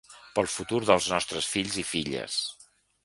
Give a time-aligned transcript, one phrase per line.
[0.37, 2.39] Pel futur dels nostres fills i filles.